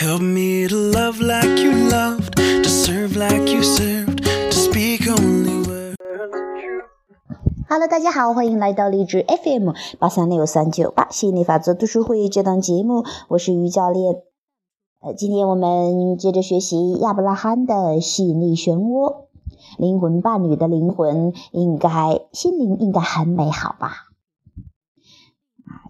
[0.00, 5.60] Help me to love like you loved, to serve like you served, to speak only
[5.68, 5.96] words.
[7.68, 14.14] Hello，大家好，欢迎来到励志 FM 八三六三九八吸引力法则读书会这档节目，我是于教练。
[15.02, 19.26] 呃，今天我们接着学习亚伯拉罕的吸引力漩涡。
[19.76, 21.90] 灵魂伴侣的灵魂应该
[22.32, 24.09] 心灵应该很美好吧？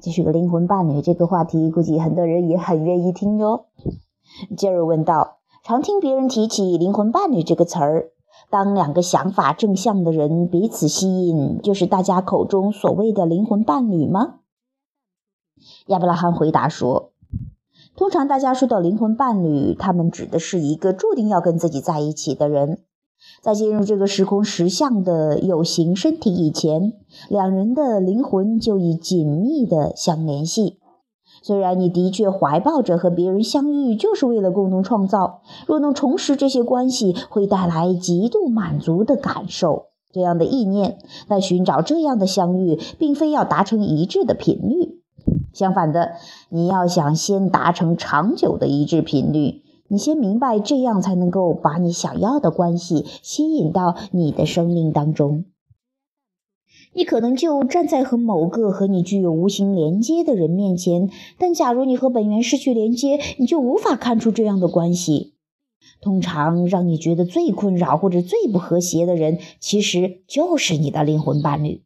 [0.00, 3.66] 啊，这是个灵魂伴侣这个话题，估计很多人也很愿意听哟。
[4.56, 8.10] 杰尔问道：“常听别人提起灵魂伴侣这个词儿，
[8.48, 14.36] 当两个想法正向的人彼此吸引，就是大家口中所谓的灵魂伴侣吗？”
[15.88, 17.10] 亚伯拉罕回答说。
[17.96, 22.78] 通常大家说到灵魂伴侣，他们指的是一个注定要跟自己在一起的人，
[23.42, 26.92] 在进入这个时空实相的有形身体以前，
[27.28, 30.78] 两人的灵魂就已紧密的相联系。
[31.42, 39.86] 虽然你的确怀抱着和别人相遇就是为了共同创造，若能重拾这些关系，会带来极度满足的感受。
[40.12, 45.00] 这样的意念，但寻找这样的相遇，并非要达成一致的频率。
[45.54, 46.12] 相反的，
[46.50, 55.46] 你要想先达成长久的一致频率，你先明白这样才能够把你想要的关系吸引到你的生命当中。
[56.94, 65.34] 你可能就站在和某个和你具有无形连接的人面前，但假如你和本源失去连接，你就无法看出这样的关系。
[66.00, 71.82] 通常让你觉得最困扰或者最不和谐的人，其实就是你的灵魂伴侣。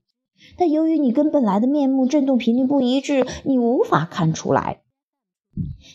[0.59, 4.84] 但由于你跟本来的面目振动频率不一致，你无法看出来。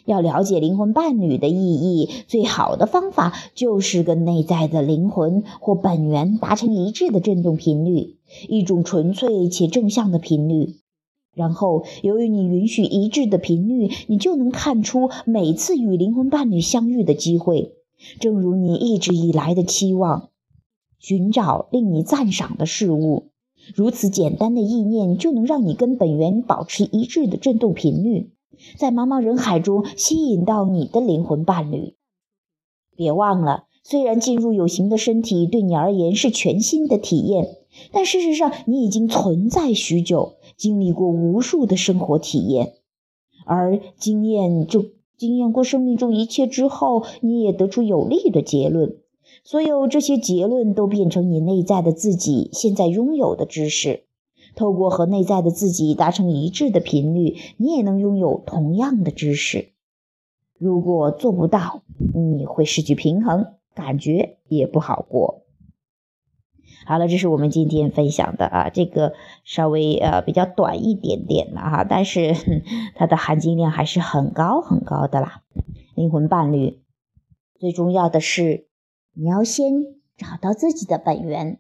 [0.06, 10.76] 要了解灵魂伴侣的意义，最好的方法就是跟内在的灵魂或本源达成一致的振动频率，一种纯粹且正向的频率。
[11.36, 17.76] 然后，由于你允许一致的频率，你就能看出每次与灵魂伴侣相遇的机会，
[18.20, 20.30] 正如你一直以来的期望，
[20.98, 23.30] 寻找令你赞赏的事物。
[23.76, 28.32] 如此简单的意念就能让你跟本源保持一致的振动频率，
[28.78, 31.96] 在茫茫人海中吸引到你的灵魂伴侣。
[32.96, 37.48] 别忘了，虽然进入有形的身体对你而言是全新的体验，
[37.92, 42.74] 但事实上你已经存在许久，经历过无数的生活体验，
[43.46, 44.86] 而经验就
[45.18, 48.98] 经验过生命中一切之后，你也得出有力的结论。
[49.44, 54.04] 所有这些结论都变成你内在的自己现在拥有的知识。
[54.56, 59.70] 透过和内在的自己达成一致的频率，你也能拥有同样的知识。
[60.58, 61.84] 如果做不到，
[62.14, 65.44] 你会失去平衡，感觉也不好过。
[66.86, 72.34] 好了，这是我们今天分享的啊，这个稍微呃比较短一点点的哈，但是
[72.96, 75.44] 它的含金量还是很高很高的啦。
[75.96, 76.82] 灵魂伴侣
[77.60, 78.68] 最重要的是。
[79.16, 79.74] 你要先
[80.16, 81.60] 找到自己的本源，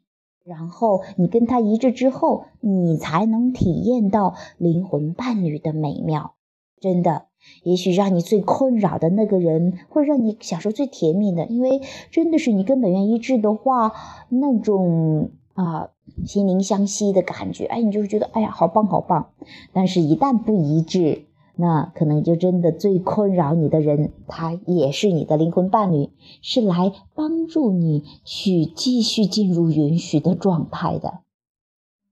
[0.50, 6.34] 然后你跟他一致之后，你才能体验到灵魂伴侣的美妙。
[6.82, 7.26] 真的，
[7.62, 13.94] 也许让你最困扰的那个人，会让你享受最甜蜜的，因为真的是你跟本源一致的话，
[14.30, 15.90] 那种啊
[16.26, 19.30] 心灵相吸的感觉，哎，你就会觉得哎呀，好棒好棒。
[19.72, 21.26] 但是，一旦不一致，
[21.62, 26.10] 那可能就真的最困扰你的人，他也是你的灵魂伴侣，
[26.42, 31.16] 是来帮助你去继续进入允许的状态的。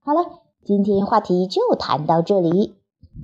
[0.04, 0.20] 好了，
[0.66, 2.74] 今天话题就谈到这里。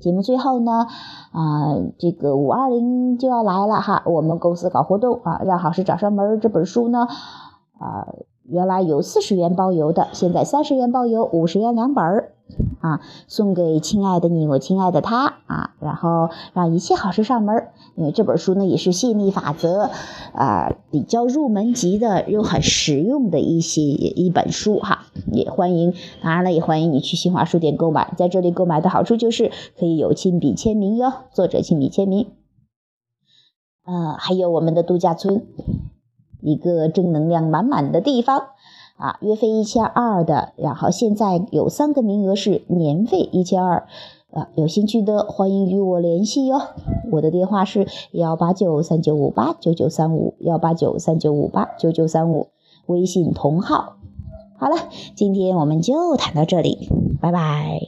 [0.01, 0.87] 节目最后呢，
[1.33, 7.07] 啊，这个五二零就要来了哈，我们公司搞活动啊，让好事找上门这本书呢，
[7.79, 8.15] 啊，
[8.45, 12.34] 原来有四十元包邮的，现在三十元包邮，五十元两本儿。
[12.85, 17.69] 啊，送给亲爱的你，我亲爱的他啊，然后让一切好事上门。
[17.97, 19.89] 因为这本书呢，也是吸引力法则
[20.35, 25.07] 啊，比较入门级的又很实用的一些一本书哈。
[25.33, 28.13] 也欢迎，当然了，也欢迎你去新华书店购买。
[28.19, 32.27] 在这里购买的好处就是可以有亲笔签名哟，作者亲笔签名。
[33.87, 35.47] 呃，还有我们的度假村，
[36.43, 38.49] 一个正能量满满的地方。
[38.97, 43.87] 啊，月费一千二的，然后现在有三个名额是年费一千二，
[44.31, 46.61] 啊，有兴趣的欢迎与我联系哟。
[47.11, 52.49] 我的电话是幺八九三九五八九九三五幺八九三九五八九九三五，
[52.87, 53.97] 微信同号。
[54.57, 54.77] 好了，
[55.17, 56.89] 今天我们就谈到这里，
[57.21, 57.81] 拜拜。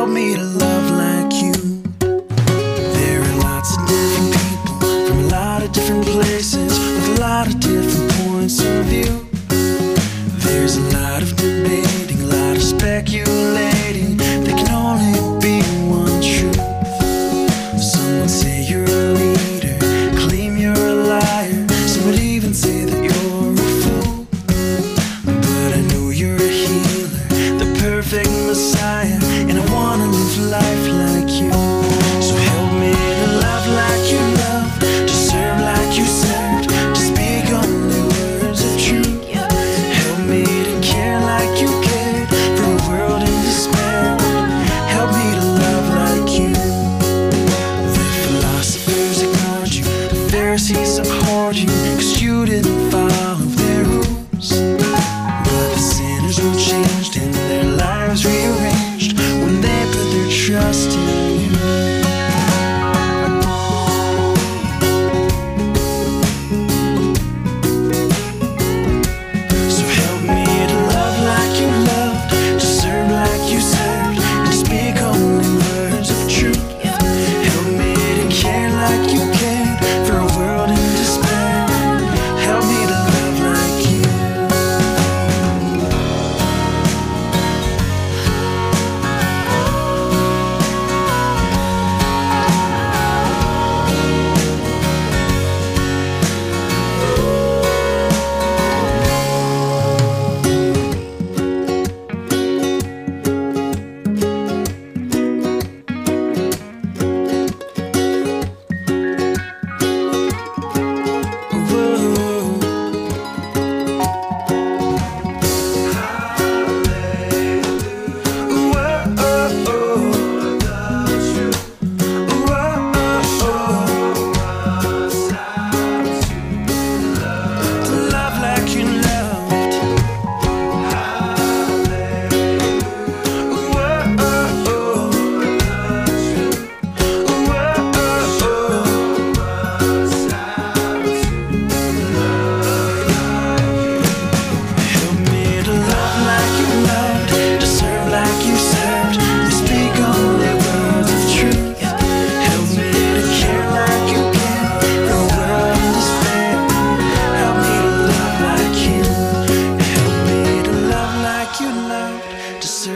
[0.00, 0.47] There's a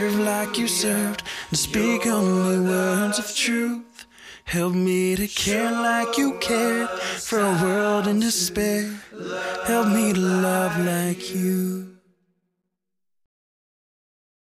[0.09, 4.05] serve like you served and speak only words of truth.
[4.43, 8.99] Help me to care like you cared for a world in despair.
[9.65, 11.92] Help me to love like you.